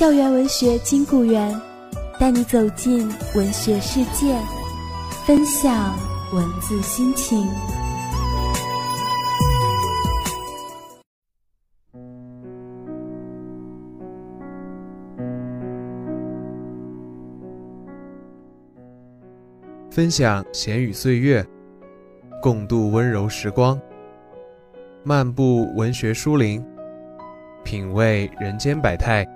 [0.00, 1.54] 校园文学金谷园，
[2.18, 4.34] 带你走进文学世界，
[5.26, 5.94] 分享
[6.32, 7.46] 文字心情。
[19.90, 21.46] 分享闲语岁月，
[22.40, 23.78] 共度温柔时光。
[25.02, 26.64] 漫步文学书林，
[27.62, 29.26] 品味人间百态。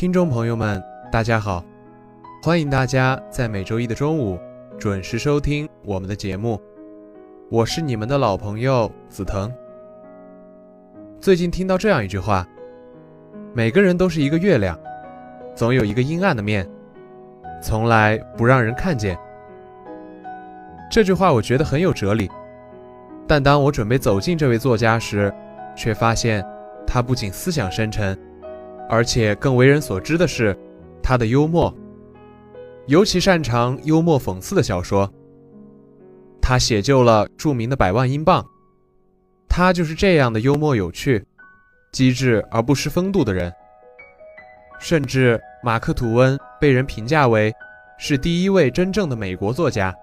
[0.00, 1.62] 听众朋友们，大家好，
[2.42, 4.40] 欢迎大家在每周一的中午
[4.78, 6.58] 准时收听我们的节目，
[7.50, 9.52] 我是你们的老朋友紫藤。
[11.20, 12.48] 最近听到这样一句话：
[13.52, 14.74] 每个人都是一个月亮，
[15.54, 16.66] 总有一个阴暗的面，
[17.60, 19.18] 从来不让人看见。
[20.90, 22.26] 这句话我觉得很有哲理，
[23.28, 25.30] 但当我准备走进这位作家时，
[25.76, 26.42] 却发现
[26.86, 28.18] 他不仅思想深沉。
[28.90, 30.54] 而且更为人所知的是，
[31.00, 31.72] 他的幽默，
[32.88, 35.08] 尤其擅长幽默讽刺的小说。
[36.42, 38.42] 他写就了著名的《百万英镑》，
[39.48, 41.24] 他就是这样的幽默有趣、
[41.92, 43.52] 机智而不失风度的人。
[44.80, 47.54] 甚至马克·吐温被人评价为
[47.96, 49.94] 是第一位真正的美国作家，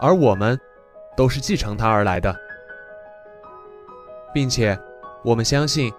[0.00, 0.56] 而我们
[1.16, 2.32] 都是继承他而来的，
[4.32, 4.78] 并且
[5.24, 5.92] 我们相信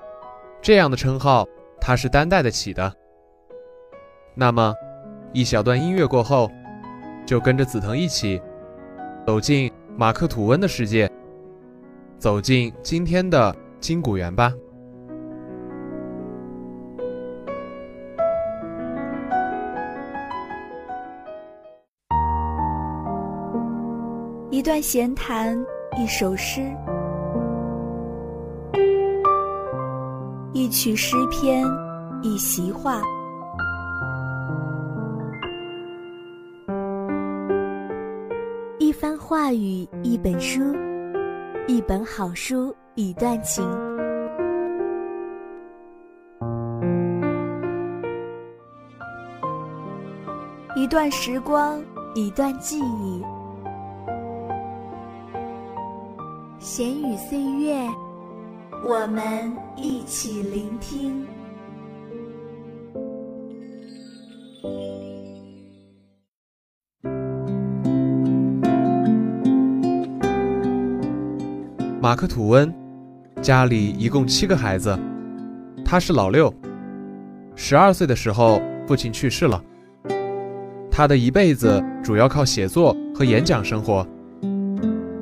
[0.62, 1.46] 这样的称号。
[1.86, 2.94] 他是担待得起的。
[4.34, 4.74] 那么，
[5.34, 6.50] 一小段音乐过后，
[7.26, 8.42] 就跟着紫藤一起
[9.28, 11.12] 走进马克·吐温的世界，
[12.18, 14.54] 走进今天的金谷园吧。
[24.50, 25.62] 一段闲谈，
[25.98, 26.62] 一首诗。
[30.56, 31.66] 一曲诗篇，
[32.22, 33.02] 一席话，
[38.78, 40.62] 一番话语，一本书，
[41.66, 43.68] 一本好书，一段情，
[50.76, 51.82] 一段时光，
[52.14, 53.24] 一段记忆，
[56.60, 57.90] 闲语岁月。
[58.86, 59.24] 我们
[59.78, 61.26] 一起聆听。
[72.02, 72.74] 马克·吐温
[73.42, 75.00] 家里一共七个孩子，
[75.86, 76.54] 他是老六。
[77.56, 79.64] 十二岁的时候，父亲去世了。
[80.92, 84.06] 他的一辈子主要靠写作和演讲生活。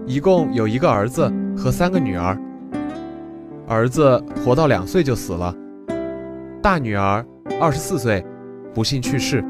[0.07, 2.35] 一共有一个儿子和三个女儿。
[3.71, 5.55] 儿子活到两岁就死了，
[6.61, 7.25] 大女儿
[7.57, 8.21] 二十四岁
[8.73, 9.41] 不幸去世，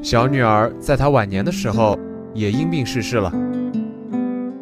[0.00, 1.98] 小女儿在她晚年的时候
[2.32, 3.32] 也因病逝世了。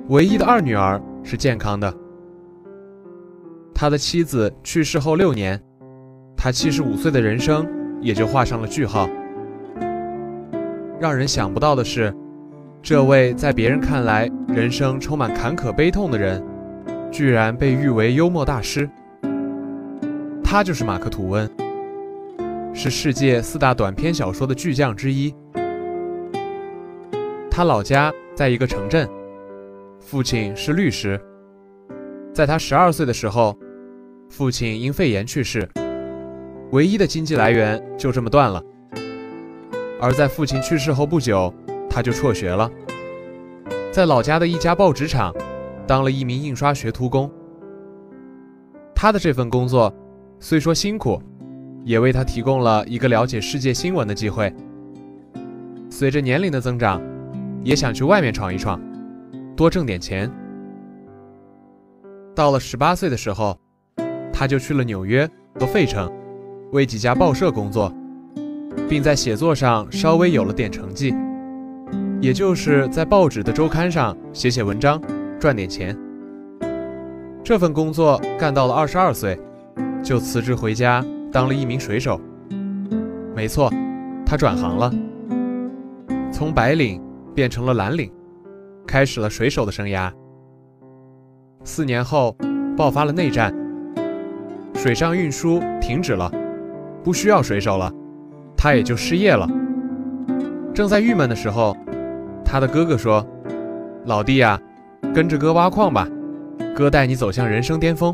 [0.09, 1.93] 唯一的二女儿是健康的。
[3.75, 5.61] 他的妻子去世后六年，
[6.35, 7.67] 他七十五岁的人生
[8.01, 9.07] 也就画上了句号。
[10.99, 12.15] 让人想不到的是，
[12.81, 16.43] 这位在别人看来人生充满坎坷悲痛的人。
[17.15, 18.91] 居然被誉为幽默大师，
[20.43, 21.49] 他就是马克·吐温，
[22.75, 25.33] 是世界四大短篇小说的巨匠之一。
[27.49, 29.09] 他老家在一个城镇，
[30.01, 31.17] 父亲是律师。
[32.33, 33.57] 在他十二岁的时候，
[34.29, 35.69] 父亲因肺炎去世，
[36.73, 38.61] 唯一的经济来源就这么断了。
[40.01, 41.55] 而在父亲去世后不久，
[41.89, 42.69] 他就辍学了，
[43.93, 45.33] 在老家的一家报纸厂。
[45.87, 47.31] 当了一名印刷学徒工，
[48.95, 49.93] 他的这份工作
[50.41, 51.21] 虽说辛苦，
[51.85, 54.53] 也为他提供了一个了解世界新闻的机会。
[55.91, 57.01] 随着年龄的增长，
[57.63, 58.81] 也想去外面闯一闯，
[59.55, 60.31] 多挣点钱。
[62.35, 63.57] 到了十八岁的时候，
[64.33, 65.29] 他就去了纽约
[65.61, 66.11] 和费城，
[66.73, 67.95] 为几家报社工作，
[68.89, 71.15] 并在写作上稍微有了点成绩，
[72.21, 75.01] 也就是在报纸的周刊上写写文章，
[75.45, 75.95] 赚点钱。
[77.45, 79.39] 这份工作干到了二十二岁，
[80.03, 82.19] 就辞职回家当了一名水手。
[83.37, 83.71] 没错，
[84.25, 84.91] 他转行了，
[86.33, 86.99] 从白领
[87.35, 88.11] 变成了蓝领，
[88.87, 90.11] 开始了水手的生涯。
[91.63, 92.35] 四年后，
[92.75, 93.55] 爆发了内战，
[94.73, 96.33] 水上运输停止了，
[97.03, 97.93] 不需要水手了，
[98.57, 99.47] 他也就失业了。
[100.73, 101.77] 正在郁闷的时候，
[102.43, 103.23] 他的哥哥说
[104.09, 104.59] ：“老弟呀，
[105.15, 106.09] 跟着哥挖矿吧，
[106.75, 108.13] 哥带你走向人生巅峰。”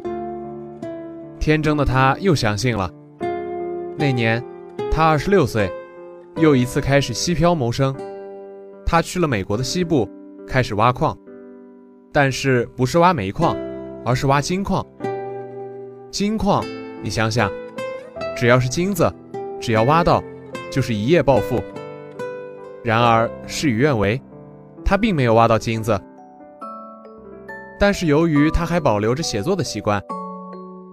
[1.40, 2.90] 天真的他又相信了。
[3.96, 4.44] 那年，
[4.92, 5.72] 他二十六岁，
[6.36, 7.96] 又一次开始西漂谋生。
[8.84, 10.06] 他去了美国的西部，
[10.46, 11.16] 开始挖矿。
[12.12, 13.56] 但是不是挖煤矿，
[14.04, 14.84] 而是挖金矿。
[16.10, 16.62] 金矿，
[17.02, 17.50] 你想想，
[18.36, 19.10] 只要是金子，
[19.58, 20.22] 只要挖到，
[20.70, 21.62] 就是一夜暴富。
[22.84, 24.20] 然而事与愿违，
[24.84, 25.98] 他并没有挖到金子。
[27.80, 30.02] 但是由于他还保留着写作的习惯，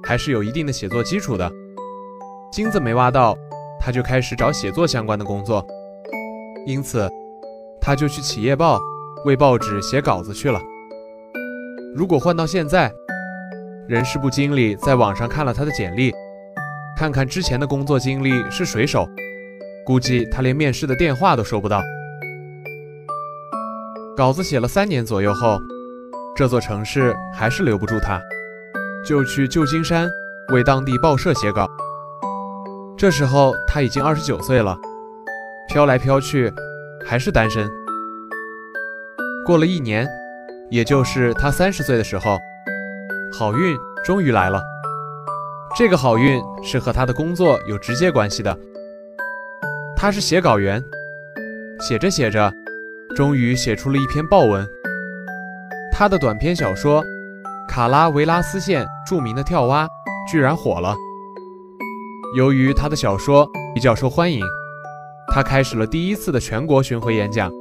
[0.01, 1.51] 还是有一定的写作基础的。
[2.49, 3.37] 金子没挖到，
[3.77, 5.67] 他就开始找写作相关的工作。
[6.65, 7.05] 因此，
[7.81, 8.79] 他就去企业报
[9.25, 10.61] 为报纸写稿子去了。
[11.93, 12.89] 如果换到现在，
[13.89, 16.13] 人事部经理在网上看了他的简历，
[16.97, 19.05] 看看之前的工作经历是水手，
[19.85, 21.81] 估计他连面试的电话都收不到。
[24.15, 25.59] 稿子写了三年左右后，
[26.37, 28.21] 这座城市还是留不住他，
[29.03, 30.07] 就去旧金山
[30.53, 31.67] 为当地报社写稿。
[32.95, 34.77] 这时候他已经二十九岁了，
[35.67, 36.53] 飘来飘去，
[37.03, 37.67] 还是单身。
[39.45, 40.07] 过了一年。
[40.69, 42.37] 也就是他三十岁的时候，
[43.39, 44.61] 好运终于来了。
[45.77, 48.53] 这个好运是和他的工作有直接关系的。
[49.95, 50.83] 他是写稿员，
[51.79, 52.53] 写着写着，
[53.15, 54.67] 终于写出了一篇报文。
[55.97, 57.03] 他的短篇小说
[57.67, 59.83] 《卡拉维拉斯县著名的跳蛙》
[60.29, 60.95] 居然火了。
[62.37, 64.45] 由于他的小说比较受欢迎，
[65.33, 67.51] 他开始了第一次的全国巡回演讲。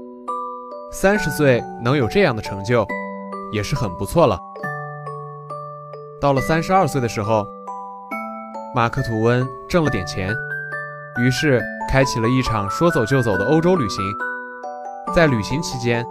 [0.93, 2.87] 三十岁能有这样的成就，
[3.53, 4.39] 也是很不错了。
[6.21, 7.47] 到了三十二岁的时候，
[8.75, 10.29] 马克·吐温挣了点钱，
[11.19, 14.05] 于是开启了一场说走就走的欧洲旅行。
[15.15, 16.05] 在旅行期间，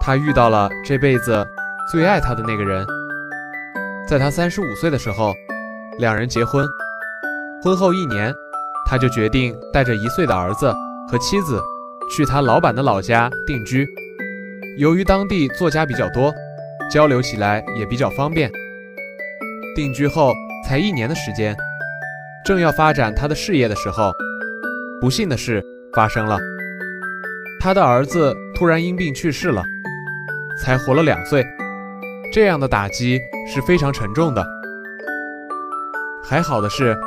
[0.00, 1.44] 他遇到了这辈子
[1.90, 2.86] 最爱他的那个人。
[4.06, 5.32] 在他三十五岁的时候，
[5.98, 6.66] 两人结婚。
[7.62, 8.34] 婚后一年，
[8.86, 10.72] 他就决定带着一岁的儿子
[11.08, 11.60] 和妻子
[12.14, 13.86] 去他老板的老家定居。
[14.78, 16.32] 由于当地作家比较多，
[16.90, 18.50] 交流起来也比较方便。
[19.76, 20.32] 定居后
[20.66, 21.56] 才一年的时间，
[22.44, 24.12] 正要发展他的事业的时候，
[25.00, 25.64] 不幸的事
[25.94, 26.38] 发生了。
[27.60, 29.62] 他的儿子突然因病去世了，
[30.58, 31.46] 才活了两岁，
[32.32, 34.42] 这样的打击是非常沉重的。
[36.24, 36.98] 还好的是，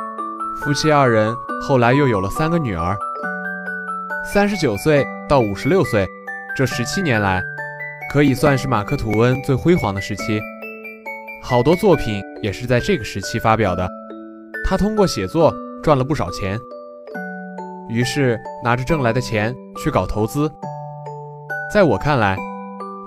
[0.62, 1.34] 夫妻二人
[1.66, 2.96] 后来又有了三个女儿。
[4.32, 6.06] 三十九岁到五十六岁，
[6.56, 7.42] 这十七年来。
[8.08, 10.40] 可以算是马克·吐温最辉煌的时期，
[11.42, 13.90] 好多作品也是在这个时期发表的。
[14.64, 16.58] 他通过写作赚了不少钱，
[17.88, 20.48] 于是拿着挣来的钱去搞投资。
[21.74, 22.38] 在我看来，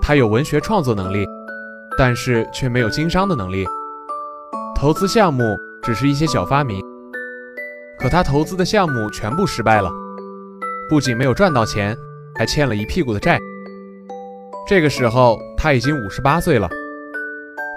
[0.02, 1.26] 他有文学创作能力，
[2.00, 3.62] 但是却没有经商的能力。
[4.74, 6.80] 投资项目只是一些小发明，
[7.98, 9.92] 可他投资的项目全部失败了，
[10.88, 11.94] 不仅没有赚到钱，
[12.38, 13.38] 还欠了一屁股的债。
[14.66, 16.66] 这个时候他已经五十八岁了，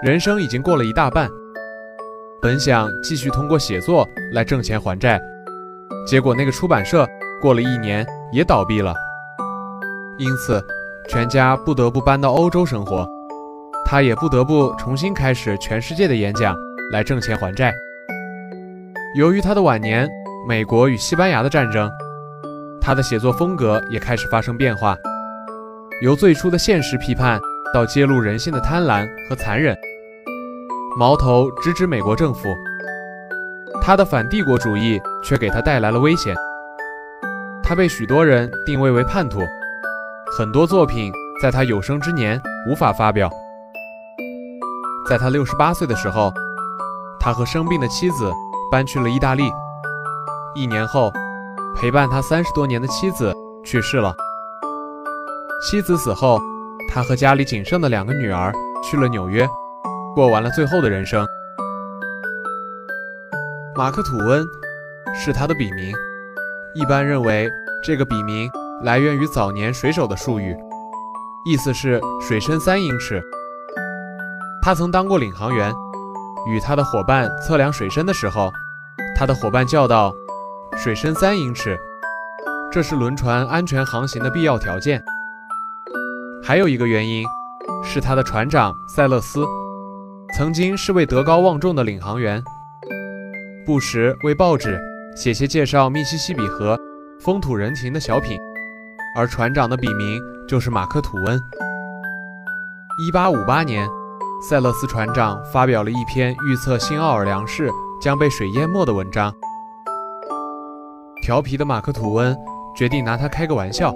[0.02, 1.30] 人生已经过了一大半。
[2.40, 5.20] 本想继续通过写作来挣钱还债，
[6.06, 7.06] 结果那个出版社
[7.42, 8.94] 过了一年也倒闭了，
[10.16, 10.64] 因此
[11.10, 13.06] 全家不得不搬到欧洲生活。
[13.84, 16.56] 他也不得不重新开始全世界的演讲
[16.90, 17.72] 来挣钱还债。
[19.16, 20.08] 由于他的晚年，
[20.48, 21.88] 美国与西班牙的战争，
[22.80, 24.96] 他的写作风格也开始发生变化。
[26.02, 27.38] 由最初的现实批判
[27.72, 29.76] 到揭露人性的贪婪和残忍，
[30.98, 32.48] 矛头直指美国政府。
[33.80, 36.34] 他的反帝国主义却给他带来了危险。
[37.62, 39.40] 他被许多人定位为叛徒，
[40.36, 43.30] 很多作品在他有生之年无法发表。
[45.06, 46.32] 在他六十八岁的时候，
[47.20, 48.32] 他和生病的妻子
[48.70, 49.50] 搬去了意大利。
[50.54, 51.12] 一年后，
[51.76, 54.14] 陪伴他三十多年的妻子去世了。
[55.68, 56.40] 妻子死后，
[56.90, 58.50] 他和家里仅剩的两个女儿
[58.82, 59.46] 去了纽约，
[60.14, 61.26] 过完了最后的人生。
[63.76, 64.42] 马克·吐温
[65.14, 65.92] 是他的笔名，
[66.74, 67.50] 一般认为
[67.84, 68.50] 这个笔名
[68.82, 70.56] 来源于早年水手的术语，
[71.44, 73.22] 意思是水深三英尺。
[74.64, 75.70] 他曾当过领航员，
[76.46, 78.50] 与他的伙伴测量水深的时候，
[79.14, 80.10] 他的伙伴叫道
[80.82, 81.78] ：“水深三英尺，
[82.72, 85.04] 这是轮船安全航行的必要条件。”
[86.42, 87.26] 还有一个原因，
[87.84, 89.44] 是他的船长塞勒斯，
[90.34, 92.42] 曾经是位德高望重的领航员。
[93.66, 94.80] 不时为报纸
[95.14, 96.80] 写些介绍密西西比河
[97.20, 98.38] 风土人情的小品，
[99.14, 101.38] 而船长的笔名就是马克·吐温。
[103.12, 103.86] 1858年，
[104.40, 109.32] 塞勒斯船长发表了一篇预测新奥尔良市将被水淹没的文章。
[111.22, 112.36] 调皮的马克·吐温
[112.76, 113.94] 决定拿他开个玩笑，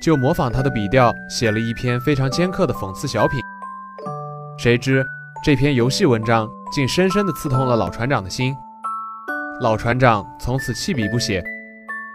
[0.00, 3.40] 就模仿他的笔调写了一篇非常尖刻的讽刺小品。
[4.58, 5.04] 谁知
[5.44, 6.48] 这篇游戏文章。
[6.72, 8.56] 竟深深地刺痛了老船长的心，
[9.60, 11.42] 老船长从此弃笔不写，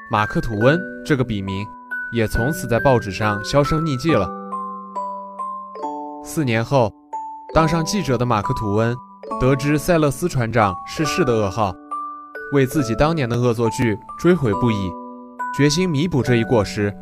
[0.10, 1.68] 马克·吐温这个笔名
[2.14, 4.30] 也从此在报纸上销声匿迹了。
[6.24, 6.90] 四年后，
[7.56, 8.94] 当上记者的马克·吐温
[9.40, 11.74] 得知塞勒斯船长逝世的噩耗，
[12.52, 14.92] 为自己当年的恶作剧追悔不已，
[15.56, 16.94] 决心弥补这一过失。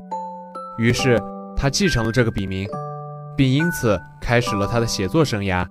[0.77, 1.19] 于是
[1.57, 2.67] 他继承了这个笔名，
[3.35, 5.65] 并因此开始了他的写作生涯。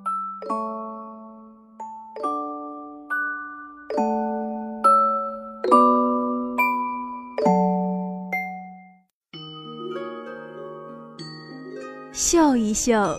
[12.12, 13.14] 笑一笑，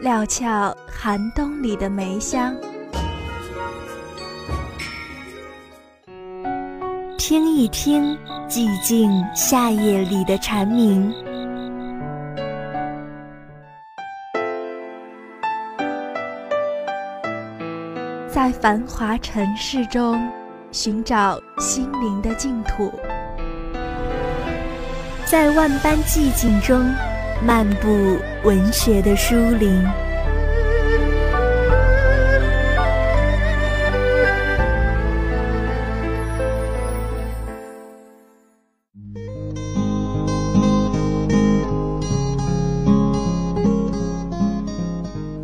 [0.00, 2.54] 料峭寒冬里的梅香；
[7.18, 8.16] 听一听，
[8.48, 11.12] 寂静夏夜里的蝉鸣。
[18.32, 20.26] 在繁华尘世中，
[20.72, 22.90] 寻找心灵的净土；
[25.26, 26.90] 在万般寂静中。
[27.42, 29.82] 漫步文学的书林，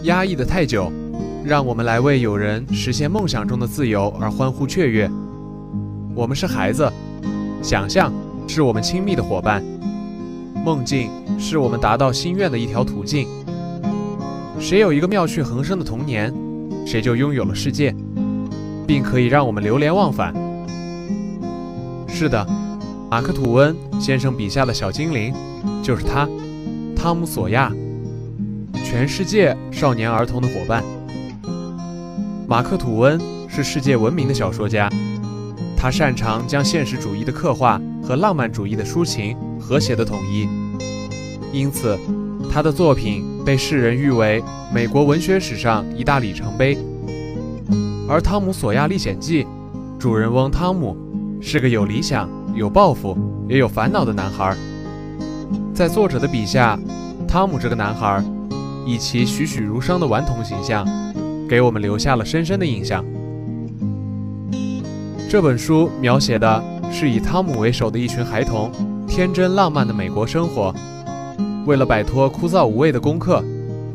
[0.03, 0.93] 压抑的太久，
[1.43, 5.11] 让我们来为有人实现梦想中的自由而欢呼雀跃。
[6.15, 6.93] 我们是孩子，
[7.63, 8.13] 想象
[8.47, 9.65] 是我们亲密的伙伴。
[10.67, 13.29] 梦境是我们达到心愿的一条途径。
[14.59, 16.35] 谁有一个妙趣横生的童年，
[16.85, 17.95] 谁就拥有了世界，
[18.85, 20.35] 并可以让我们流连忘返。
[22.09, 22.45] 是的，
[23.09, 25.33] 马克·吐温先生笔下的小精灵，
[25.85, 26.29] 就是他，
[26.97, 27.73] 汤姆·索亚，
[28.85, 30.83] 全世界少年儿童的伙伴。
[32.49, 34.91] 马克·吐温是世界闻名的小说家，
[35.77, 39.37] 他擅长将现实主义的刻画和浪漫主义的抒情。
[39.69, 40.49] 和谐的统一，
[41.53, 41.99] 因此，
[42.49, 44.41] 他的作品被世人誉为
[44.73, 46.79] 美国文学史上一大里程碑。
[48.09, 49.43] 而《汤姆·索亚历险记》，
[49.99, 50.97] 主人翁汤姆
[51.41, 53.19] 是个有理想、有抱负、
[53.49, 54.57] 也有烦恼的男孩。
[55.75, 56.79] 在作者的笔下，
[57.27, 58.23] 汤姆这个男孩，
[58.87, 60.87] 以其栩栩如生的顽童形象，
[61.49, 63.05] 给我们留下了深深的印象。
[65.29, 68.71] 这本书描写的是以汤姆为首的一群孩童。
[69.17, 70.75] 天真浪漫的美国生活，
[71.65, 73.43] 为了摆脱枯燥无味的功课、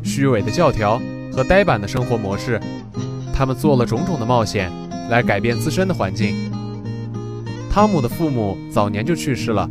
[0.02, 1.00] 虚伪的教条
[1.32, 2.60] 和呆板的生活模式，
[3.32, 4.68] 他们做了种种的冒险，
[5.08, 6.34] 来改变自身的环境。
[7.70, 9.68] 汤姆的父母早年就去世了，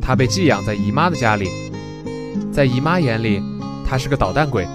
[0.00, 1.48] 他被寄养在姨妈的家里。
[2.52, 3.42] 在姨妈眼里，
[3.84, 4.68] 他是个捣蛋鬼，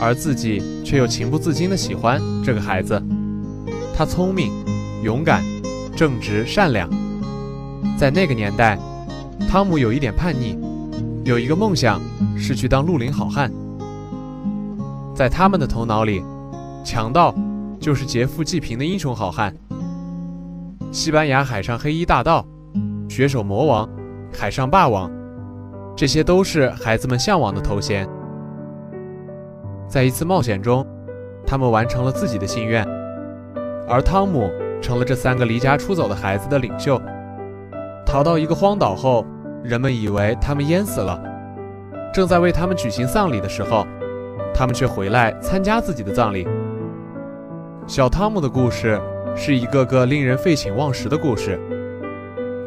[0.00, 3.00] 而自己却又情不自禁地喜欢这个孩子。
[3.96, 4.50] 他聪明、
[5.04, 5.40] 勇敢、
[5.94, 6.90] 正直、善良，
[7.96, 8.76] 在那个年代。
[9.54, 10.58] 汤姆有一点叛逆，
[11.22, 12.00] 有一个梦想
[12.36, 13.52] 是去当绿林好汉。
[15.14, 16.24] 在他们的头脑里，
[16.84, 17.32] 强盗
[17.78, 19.54] 就是劫富济贫的英雄好汉。
[20.90, 22.44] 西班牙海上黑衣大盗、
[23.08, 23.88] 血手魔王、
[24.32, 25.08] 海上霸王，
[25.94, 28.08] 这些都是孩子们向往的头衔。
[29.86, 30.84] 在一次冒险中，
[31.46, 32.84] 他们完成了自己的心愿，
[33.88, 34.50] 而汤姆
[34.82, 37.00] 成了这三个离家出走的孩子的领袖。
[38.04, 39.24] 逃到一个荒岛后，
[39.64, 41.18] 人们以为他们淹死了。
[42.12, 43.86] 正在为他们举行丧礼的时候，
[44.52, 46.46] 他们却回来参加自己的葬礼。
[47.86, 49.00] 小汤姆的故事
[49.34, 51.58] 是一个个令人废寝忘食的故事。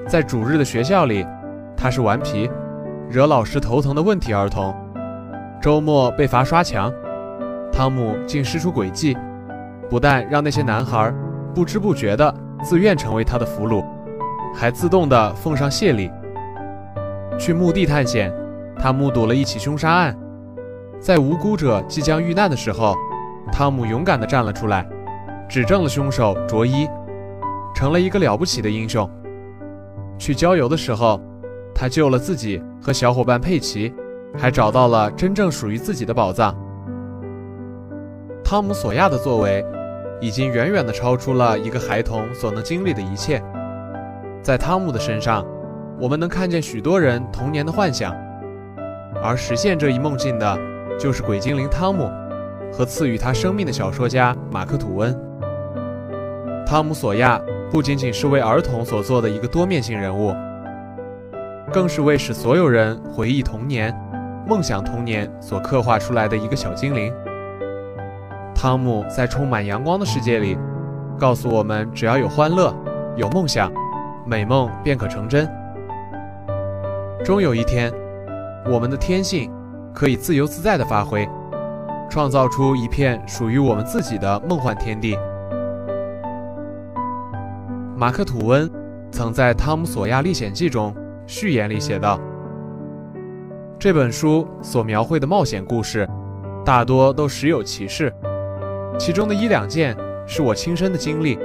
[0.08, 1.24] 在主日的学校里，
[1.76, 2.50] 他是顽皮、
[3.08, 4.74] 惹老师头疼的问题儿童；
[5.62, 6.92] 周末被罚刷墙，
[7.72, 9.16] 汤姆竟施出诡计，
[9.88, 11.14] 不但让那些男孩
[11.54, 13.86] 不知不觉地自愿成为他的俘虏，
[14.56, 16.10] 还自动地奉上谢礼。
[17.38, 18.34] 去墓地探险，
[18.78, 20.18] 他目睹了一起凶杀案，
[21.00, 22.96] 在无辜者即将遇难的时候，
[23.52, 24.88] 汤姆勇敢地站了出来，
[25.48, 26.88] 指证了凶手卓伊，
[27.76, 29.10] 成了一个了不起的英雄。
[30.18, 31.22] 去郊游的时候，
[31.76, 33.94] 他救了自己和小伙伴佩奇，
[34.36, 36.56] 还找到了真正属于自己的宝藏。
[38.44, 39.64] 汤姆·索亚的作为，
[40.20, 43.44] 已经远远地超出了一个孩童所能经历的一切。
[44.42, 45.46] 在汤姆的身上，
[46.00, 48.16] 我们能看见许多人童年的幻想，
[49.24, 50.58] 而实现这一梦境的，
[51.00, 52.10] 就是鬼精灵汤姆
[52.72, 55.14] 和赐予他生命的小说家马克·吐温。
[56.66, 57.42] 汤姆·索亚。
[57.70, 60.34] 不仅仅是为儿童所做的一个多面性人物，
[61.70, 63.94] 更是为使所有人回忆童年、
[64.48, 67.14] 梦想童年所刻画出来的一个小精灵。
[68.56, 70.58] 汤姆在充满阳光的世界里，
[71.20, 72.74] 告诉我们：只要有欢乐、
[73.18, 73.70] 有梦想，
[74.26, 75.46] 美梦便可成真。
[77.28, 77.92] 终有一天，
[78.66, 79.52] 我们的天性
[79.94, 81.28] 可以自由自在地发挥，
[82.10, 85.14] 创造出一片属于我们自己的梦幻天地。
[87.98, 88.72] 马克·吐温
[89.12, 92.18] 曾在《汤姆·索亚历险记》中序言里写道
[93.78, 96.08] ：“这本书所描绘的冒险故事，
[96.64, 98.10] 大多都实有其事，
[98.98, 99.94] 其中的一两件
[100.26, 101.38] 是我亲身的经历，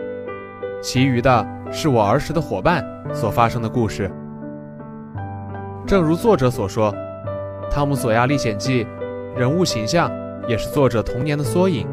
[0.81, 4.09] 其余的是我儿时的伙伴所发生的故事。
[5.87, 6.93] 正如作者所说，
[7.71, 8.85] 《汤姆·索亚历险记》
[9.39, 10.11] 人物形象
[10.49, 11.87] 也是作者童年的缩影。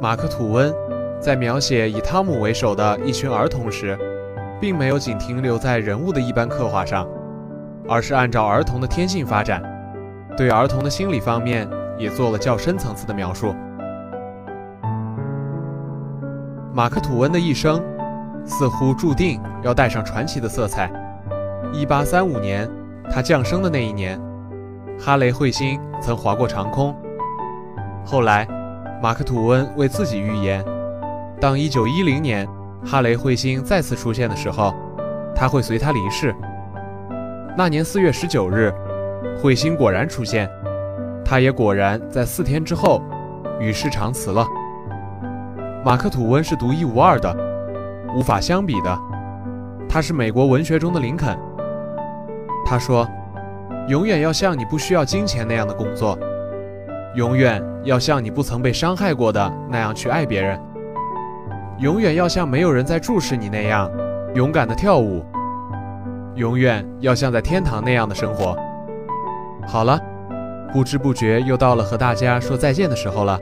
[0.00, 0.72] 马克·吐温。”
[1.20, 3.98] 在描写以汤姆为首的一群儿童时，
[4.60, 7.08] 并没有仅停留在人物的一般刻画上，
[7.88, 9.60] 而是按照儿童的天性发展，
[10.36, 13.52] 对儿童的心理方面也做了较深层次的描述。
[16.72, 17.82] 马克·吐温的一生
[18.44, 20.88] 似乎注定要带上传奇的色彩。
[21.72, 22.70] 1835年，
[23.10, 24.20] 他降生的那一年，
[24.98, 26.94] 哈雷彗星曾划过长空。
[28.04, 28.46] 后来，
[29.02, 30.64] 马克·吐温为自己预言。
[31.40, 32.48] 当1910年
[32.84, 34.74] 哈雷彗星再次出现的时候，
[35.34, 36.34] 他会随他离世。
[37.56, 38.74] 那年4月19日，
[39.42, 40.48] 彗星果然出现，
[41.24, 43.02] 他也果然在四天之后
[43.60, 44.46] 与世长辞了。
[45.84, 47.36] 马克·吐温是独一无二的，
[48.16, 48.98] 无法相比的。
[49.88, 51.38] 他是美国文学中的林肯。
[52.68, 53.08] 他说
[53.88, 56.18] ：“永远要像你不需要金钱那样的工作，
[57.14, 60.60] 永远要像你不曾被伤害过的那样去爱别人。”
[61.80, 63.90] 永远要像没有人在注视你那样
[64.34, 65.24] 勇敢的跳舞，
[66.34, 68.54] 永远要像在天堂那样的生活。
[69.66, 69.98] 好了，
[70.70, 73.40] 不知不觉又到了和大家说再见的时候了。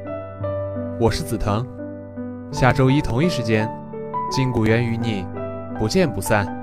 [1.00, 1.66] 我是紫藤，
[2.52, 3.68] 下周一同一时间，
[4.30, 5.26] 金谷园与你
[5.80, 6.55] 不见不散。